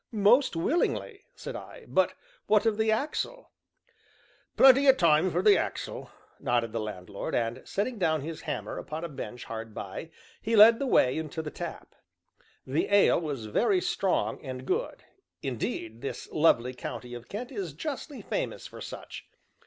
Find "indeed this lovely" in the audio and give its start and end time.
15.43-16.73